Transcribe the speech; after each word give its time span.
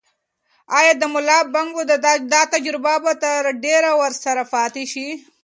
آیا 0.77 0.93
د 0.97 1.03
ملا 1.13 1.39
بانګ 1.53 1.71
دا 2.33 2.41
تجربه 2.53 2.95
به 3.03 3.13
تر 3.23 3.41
ډېره 3.63 3.91
ورسره 4.01 4.43
پاتې 4.53 4.83
شي؟ 4.91 5.07